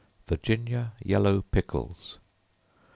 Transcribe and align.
Virginia 0.27 0.93
Yellow 1.05 1.43
Pickles. 1.51 2.17